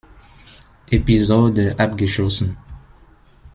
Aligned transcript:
Episode 0.91 1.75
abgeschlossen. 1.77 2.57